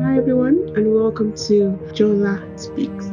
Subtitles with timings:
[0.00, 3.06] Hi everyone and welcome to Jola Speaks.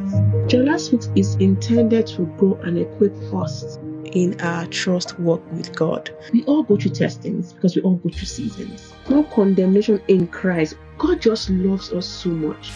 [0.46, 6.10] Jola Speaks is intended to grow and equip us in our trust walk with God.
[6.32, 8.92] We all go through testings because we all go through seasons.
[9.08, 10.76] No condemnation in Christ.
[10.96, 12.70] God just loves us so much.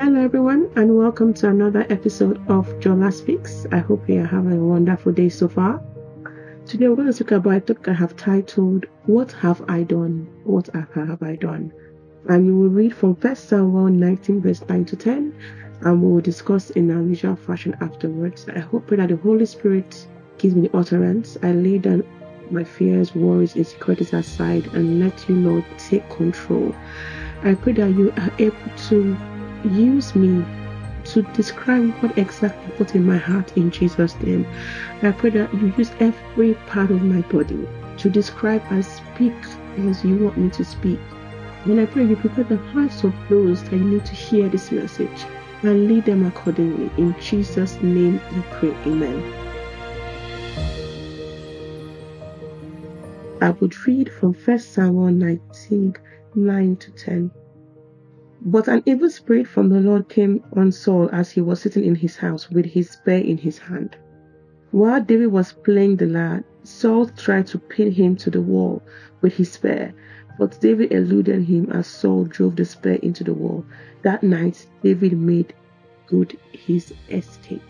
[0.00, 3.66] Hello everyone and welcome to another episode of Jola Speaks.
[3.70, 5.80] I hope you are having a wonderful day so far.
[6.64, 10.28] Today we're going to talk about a topic I have titled What Have I Done?
[10.44, 11.72] What have I Done?
[12.28, 15.34] And we will read from 1 Samuel 19 verse 9 to 10
[15.80, 18.46] and we will discuss in our usual fashion afterwards.
[18.48, 20.06] I hope that the Holy Spirit
[20.38, 21.36] gives me the utterance.
[21.42, 22.04] I lay down
[22.50, 26.74] my fears, worries, insecurities aside and let you, Lord, take control.
[27.42, 29.16] I pray that you are able to
[29.64, 30.44] use me
[31.12, 34.46] to describe what exactly put in my heart in Jesus' name.
[35.02, 39.34] I pray that you use every part of my body to describe and speak
[39.78, 40.98] as you want me to speak.
[41.64, 45.26] And I pray you prepare the hearts of those that need to hear this message
[45.62, 46.90] and lead them accordingly.
[46.96, 48.74] In Jesus' name we pray.
[48.86, 49.22] Amen.
[53.42, 55.96] I would read from 1 Samuel 19
[56.34, 57.30] 9 to 10.
[58.44, 61.94] But an evil spirit from the Lord came on Saul as he was sitting in
[61.94, 63.96] his house with his spear in his hand.
[64.72, 68.82] While David was playing the lyre, Saul tried to pin him to the wall
[69.20, 69.94] with his spear,
[70.40, 73.64] but David eluded him as Saul drove the spear into the wall.
[74.02, 75.54] That night, David made
[76.08, 77.62] good his escape.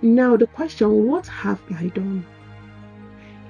[0.00, 2.24] Now, the question, What have I done?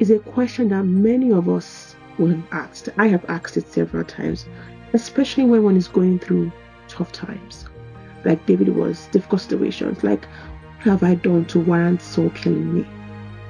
[0.00, 2.88] is a question that many of us will have asked.
[2.96, 4.46] I have asked it several times
[4.94, 6.50] especially when one is going through
[6.88, 7.66] tough times,
[8.24, 10.02] like David was, difficult situations.
[10.02, 12.86] Like, what have I done to warrant Saul killing me?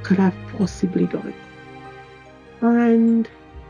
[0.03, 1.35] Could I have possibly done?
[2.63, 3.29] And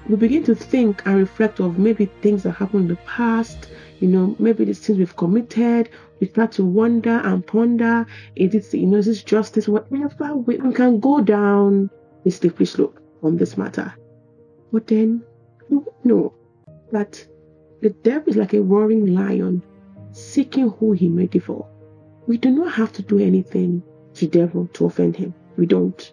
[0.09, 4.09] we begin to think and reflect of maybe things that happened in the past, you
[4.09, 5.91] know, maybe the things we've committed.
[6.21, 9.67] We start to wonder and ponder, is it, you know, is this justice?
[9.67, 11.91] Whatever, we, we can go down
[12.25, 13.93] a slippery slope on this matter.
[14.73, 15.25] But then,
[15.71, 16.35] you know
[16.93, 17.27] that
[17.85, 19.63] the devil is like a roaring lion,
[20.13, 21.69] seeking who he may devour.
[22.27, 23.83] We do not have to do anything
[24.15, 25.35] to devil to offend him.
[25.59, 26.11] We don't.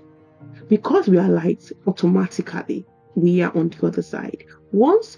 [0.68, 4.44] Because we are light, automatically we are on the other side.
[4.74, 5.16] Once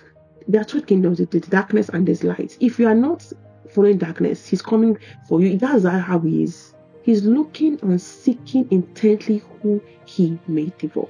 [0.48, 2.56] there are two kingdoms, there's darkness and there's light.
[2.60, 3.28] If you are not
[3.72, 5.58] following darkness, he's coming for you.
[5.58, 6.76] That's how he is.
[7.02, 11.10] He's looking and seeking intently who he may devour.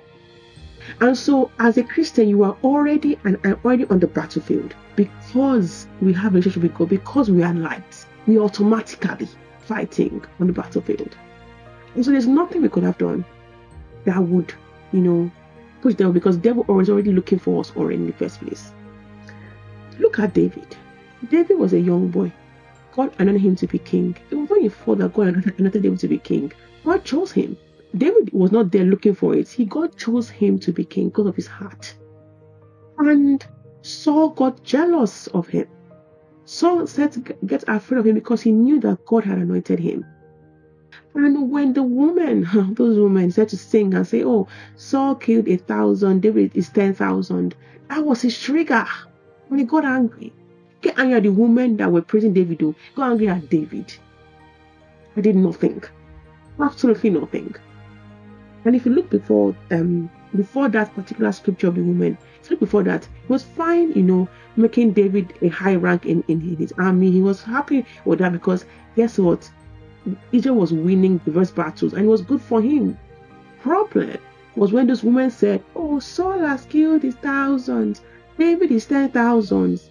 [1.01, 5.87] And so, as a Christian, you are already and I'm already on the battlefield because
[6.01, 9.27] we have a relationship with God, because we are light, we automatically
[9.59, 11.17] fighting on the battlefield.
[11.95, 13.23] And so, there's nothing we could have done
[14.05, 14.53] that would,
[14.91, 15.31] you know,
[15.81, 18.71] push them because devil was already looking for us already in the first place.
[19.99, 20.75] Look at David.
[21.29, 22.31] David was a young boy.
[22.93, 24.15] God anointed him to be king.
[24.29, 26.51] It was when he fought that God anointed David to be king.
[26.83, 27.57] God chose him.
[27.95, 29.49] David was not there looking for it.
[29.49, 31.95] He God chose him to be king because of his heart.
[32.97, 33.45] And
[33.83, 35.67] Saul got jealous of him.
[36.45, 40.05] Saul said to get afraid of him because he knew that God had anointed him.
[41.13, 45.57] And when the woman, those women said to sing and say, Oh, Saul killed a
[45.57, 47.55] thousand, David is ten thousand,
[47.89, 48.85] that was his trigger.
[49.49, 50.33] When he got angry.
[50.81, 52.75] Get angry at the women that were praising David, though.
[52.95, 53.93] Got angry at David.
[55.15, 55.83] I did nothing.
[56.59, 57.53] Absolutely nothing.
[58.65, 62.17] And if you look before um before that particular scripture of the woman,
[62.49, 66.39] look before that, he was fine, you know, making David a high rank in, in
[66.39, 67.11] his army.
[67.11, 69.49] He was happy with that because guess what?
[70.31, 72.97] Israel was winning diverse battles and it was good for him.
[73.61, 74.17] Problem
[74.55, 78.01] was when those women said, Oh, Saul has killed his thousands,
[78.37, 79.89] David is ten thousands.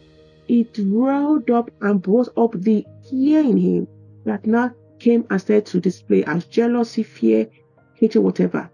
[0.48, 3.88] It rolled up and brought up the fear in him
[4.24, 7.48] that now came and started to display as jealousy, fear,
[7.94, 8.68] hatred, whatever.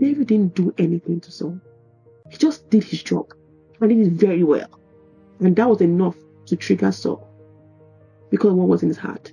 [0.00, 1.60] David didn't do anything to Saul.
[2.30, 3.32] He just did his job
[3.80, 4.80] and did it very well.
[5.40, 6.16] And that was enough
[6.46, 7.28] to trigger Saul
[8.30, 9.32] because of what was in his heart.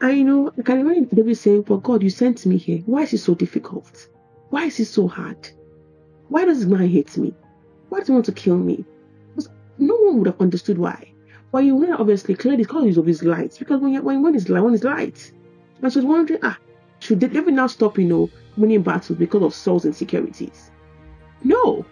[0.00, 2.82] And you know, I can imagine David saying, But God, you sent me here.
[2.84, 4.08] Why is it so difficult?
[4.50, 5.48] Why is it so hard?
[6.28, 7.32] Why does this man hate me?
[7.88, 8.84] Why does he want to kill me?
[9.28, 9.48] Because
[9.78, 11.12] no one would have understood why.
[11.50, 13.56] But you know, obviously, clearly, because of his light.
[13.58, 15.32] Because when, when, when it's light, when it's light.
[15.80, 16.58] And she was wondering, ah,
[16.98, 20.70] should David now stop, you know, winning battles because of Saul's insecurities?
[21.42, 21.84] No.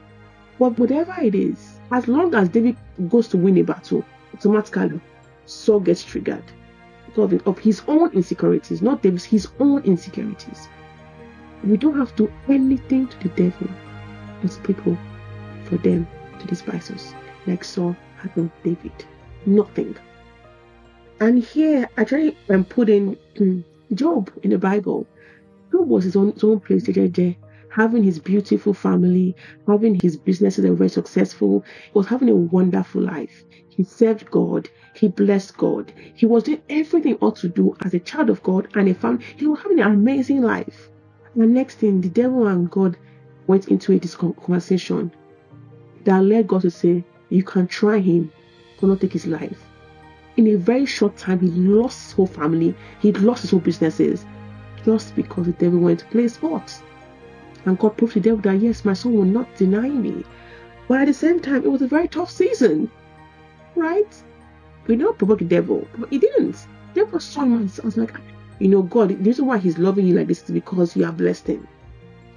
[0.58, 2.76] But whatever it is, as long as David
[3.08, 5.00] goes to win a battle, automatically
[5.46, 6.44] Saul gets triggered
[7.06, 10.68] because of his own insecurities, not David's, his own insecurities.
[11.62, 13.68] We don't have to do anything to the devil
[14.42, 14.96] as people
[15.64, 16.06] for them
[16.38, 17.14] to despise us.
[17.46, 18.92] like Saul had with David.
[19.46, 19.96] Nothing.
[21.20, 23.64] And here, I try and put in um,
[23.94, 25.06] Job in the Bible.
[25.74, 27.34] Job was his own, his own place, there,
[27.68, 29.34] having his beautiful family,
[29.66, 31.64] having his businesses that were very successful.
[31.86, 33.42] He was having a wonderful life.
[33.70, 34.68] He served God.
[34.94, 35.92] He blessed God.
[36.14, 39.24] He was doing everything ought to do as a child of God and a family.
[39.36, 40.90] He was having an amazing life.
[41.34, 42.96] And next thing, the devil and God
[43.48, 45.10] went into a conversation
[46.04, 48.30] that led God to say, You can try him,
[48.80, 49.60] but not take his life.
[50.36, 54.24] In a very short time, he lost his whole family, he lost his whole businesses,
[54.84, 56.82] just because the devil went to play sports.
[57.64, 60.24] And God proved to the devil that yes, my son will not deny me.
[60.88, 62.90] But at the same time, it was a very tough season.
[63.74, 64.22] Right?
[64.86, 66.66] We don't provoke the devil, but he didn't.
[66.92, 68.14] The devil saw him and was like,
[68.58, 71.16] you know, God, the reason why he's loving you like this is because you have
[71.16, 71.66] blessed him.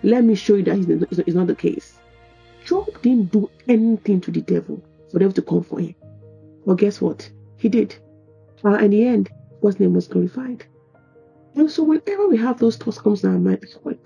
[0.04, 2.00] Let me show you that it's not the case.
[2.66, 5.96] Job didn't do anything to the devil for the devil to come for him.
[6.66, 7.30] But guess what?
[7.58, 7.96] He did.
[8.64, 9.30] Uh, in the end,
[9.62, 10.66] God's name was glorified.
[11.58, 13.98] And so whenever we have those thoughts comes in our mind, what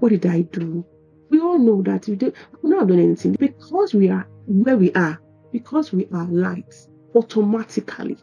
[0.00, 0.84] What did I do?
[1.30, 4.92] We all know that we did we not done anything because we are where we
[4.94, 5.20] are,
[5.52, 8.18] because we are lights, automatically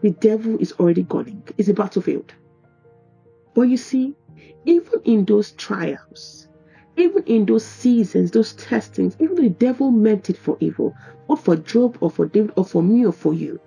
[0.00, 1.42] the devil is already gone.
[1.58, 2.32] It's a battlefield.
[3.54, 4.14] But you see,
[4.64, 6.46] even in those trials,
[6.96, 10.94] even in those seasons, those testings, even the devil meant it for evil,
[11.26, 13.60] or for Job, or for David, or for me, or for you,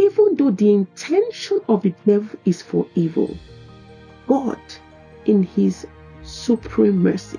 [0.00, 3.36] even though the intention of the devil is for evil,
[4.26, 4.58] God,
[5.26, 5.86] in His
[6.22, 7.38] supreme mercy,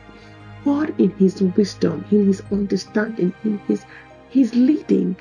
[0.63, 3.83] God, in His wisdom, in His understanding, in His
[4.29, 5.15] His leading,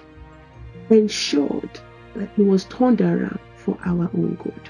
[0.91, 1.81] ensured
[2.15, 4.69] that He was turned around for our own good.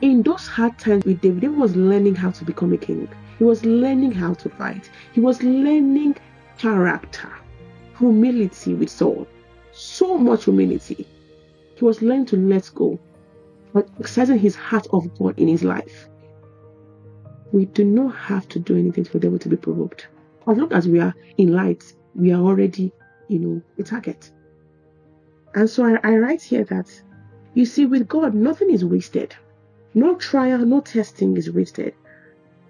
[0.00, 3.08] In those hard times with David, David was learning how to become a king.
[3.36, 4.88] He was learning how to fight.
[5.12, 6.16] He was learning
[6.56, 7.32] character,
[7.98, 9.26] humility with Saul
[9.80, 11.06] so much humility.
[11.76, 12.98] He was learning to let go
[13.74, 16.08] and exercising his heart of God in his life.
[17.52, 20.08] We do not have to do anything for the devil to be provoked.
[20.46, 21.84] As long as we are in light,
[22.14, 22.92] we are already,
[23.28, 24.30] you know, a target.
[25.54, 26.88] And so I, I write here that
[27.54, 29.34] you see, with God, nothing is wasted.
[29.94, 31.94] No trial, no testing is wasted.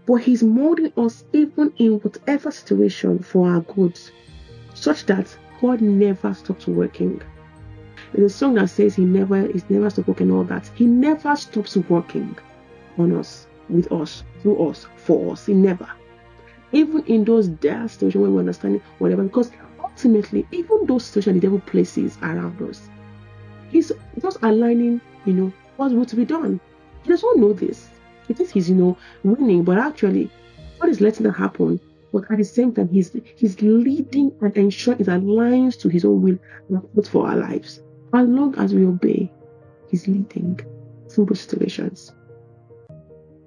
[0.07, 4.13] But He's molding us even in whatever situation for our goods,
[4.75, 7.21] such that God never stops working.
[8.17, 10.71] A song that says he never is never stops working all that.
[10.75, 12.37] He never stops working
[12.99, 15.47] on us, with us, through us, for us.
[15.47, 15.89] He never.
[16.73, 21.47] Even in those dire situations when we understand whatever, because ultimately, even those situations the
[21.47, 22.89] devil places around us,
[23.71, 26.59] he's just aligning, you know, what's going to be done.
[27.03, 27.91] He does not know this.
[28.29, 30.31] He thinks he's, you know, winning, but actually,
[30.79, 31.81] God is letting that happen
[32.13, 36.23] but at the same time, he's he's leading and ensuring it aligns to his own
[36.23, 37.81] will and for our lives.
[38.13, 39.31] As long as we obey,
[39.89, 40.59] he's leading
[41.11, 42.11] through those situations.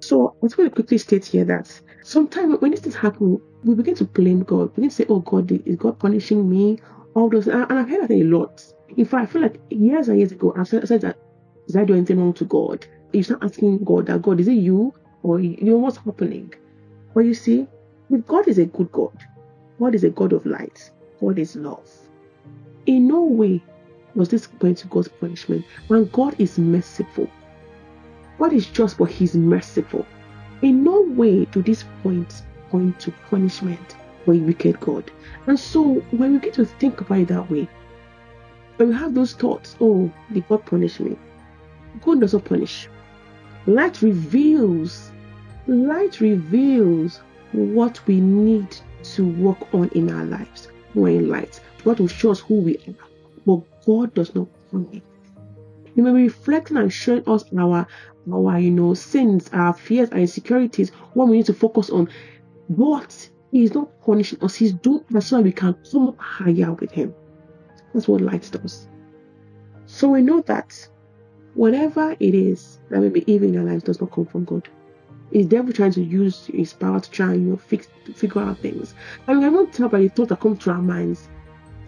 [0.00, 3.74] So I just want to quickly state here that sometimes when these things happen, we
[3.74, 4.68] begin to blame God.
[4.70, 6.78] We begin to say, "Oh God, is God punishing me?"
[7.14, 8.64] All those, and I've heard that a lot.
[8.96, 11.16] In fact, I feel like years and years ago, I said, I said that,
[11.68, 14.52] "Did I do anything wrong to God?" You start asking God, "That God, is it
[14.54, 16.52] you or you know what's happening?"
[17.14, 17.66] But you see,
[18.10, 19.16] if God is a good God,
[19.78, 20.90] God is a God of light,
[21.20, 21.90] God is love.
[22.86, 23.62] In no way
[24.14, 25.64] was this going to God's punishment.
[25.88, 27.28] And God is merciful.
[28.38, 30.06] God is just, but He's merciful.
[30.62, 35.10] In no way do these points point to punishment for a wicked God.
[35.46, 37.68] And so when we get to think about it that way,
[38.76, 41.16] when we have those thoughts, oh, did God punish me?
[42.02, 42.88] God does not punish.
[43.66, 45.12] Light reveals,
[45.66, 47.20] light reveals
[47.54, 50.68] what we need to work on in our lives.
[50.94, 51.60] We're in light.
[51.84, 52.94] God will show us who we are.
[53.46, 55.02] But God does not punish.
[55.94, 57.86] He may be reflecting and showing us our
[58.32, 62.08] our you know sins, our fears, our insecurities, what we need to focus on.
[62.68, 66.18] But He is not punishing us, He's doing that so that we can come up
[66.18, 67.14] higher with Him.
[67.92, 68.88] That's what light does.
[69.86, 70.88] So we know that
[71.54, 74.68] whatever it is that may be evil in our lives does not come from God.
[75.34, 78.58] Is devil trying to use his power to try and you know fix figure out
[78.58, 78.94] things?
[79.26, 81.28] And we cannot tell by the thoughts that come to our minds.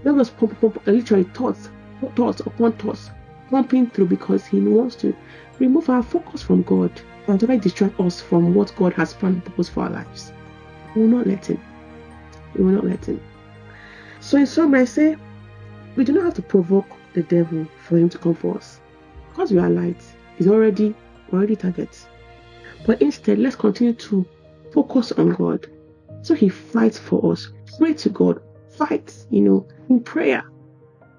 [0.03, 1.71] Devil just pump, pump, literally thoughts,
[2.17, 3.11] thoughts upon thoughts,
[3.49, 5.15] pumping through because he wants to
[5.61, 6.91] remove our focus from God
[7.29, 10.33] and to distract us from what God has planned and purpose for our lives.
[10.97, 11.61] We will not let him.
[12.57, 13.21] We will not let him.
[14.19, 15.17] So in summary, I say
[15.95, 18.81] we do not have to provoke the devil for him to come for us.
[19.31, 20.03] Because we are light,
[20.37, 20.97] he's already
[21.33, 22.07] already targets.
[22.87, 24.25] But instead, let's continue to
[24.73, 25.67] focus on God.
[26.23, 27.53] So He fights for us.
[27.79, 28.41] Pray to God.
[28.71, 30.45] fight, you know, in prayer.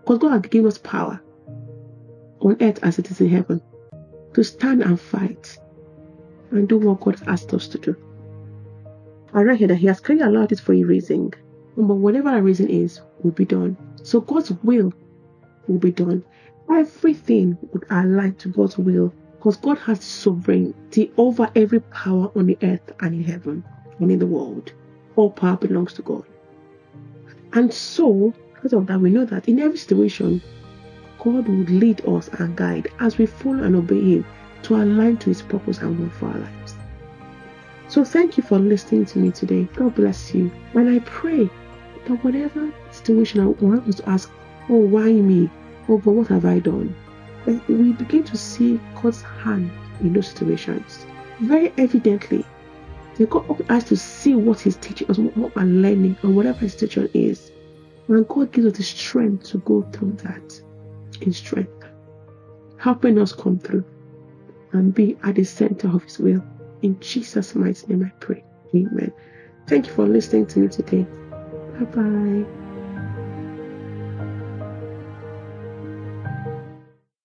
[0.01, 1.21] Because God has given us power
[2.39, 3.62] on earth as it is in heaven
[4.33, 5.57] to stand and fight
[6.51, 7.95] and do what God has asked us to do.
[9.33, 11.31] I read here that He has clearly allowed this for a reason,
[11.75, 13.75] but whatever the reason is, will be done.
[14.03, 14.93] So God's will
[15.67, 16.24] will be done.
[16.71, 22.58] Everything would align to God's will because God has sovereignty over every power on the
[22.63, 23.63] earth and in heaven
[24.00, 24.74] and in the world.
[25.15, 26.24] All power belongs to God.
[27.53, 30.41] And so, because of that, we know that in every situation,
[31.20, 34.25] God would lead us and guide as we follow and obey Him
[34.63, 36.75] to align to His purpose and will for our lives.
[37.88, 39.67] So, thank you for listening to me today.
[39.75, 40.51] God bless you.
[40.74, 41.50] And I pray
[42.08, 44.32] that whatever situation I want to ask,
[44.70, 45.50] oh, why me?
[45.88, 46.96] Oh, but what have I done?
[47.48, 51.08] That we begin to see God's hand in those situations.
[51.39, 52.46] Very evidently,
[53.25, 56.75] God opens us to see what He's teaching us, what we're learning, and whatever His
[56.75, 57.51] teaching is.
[58.08, 60.62] And God gives us the strength to go through that
[61.22, 61.86] in strength,
[62.77, 63.86] helping us come through
[64.74, 66.44] and be at the center of His will.
[66.84, 68.44] In Jesus' mighty name, I pray.
[68.75, 69.12] Amen.
[69.68, 71.08] Thank you for listening to me today.
[71.80, 72.66] Bye bye.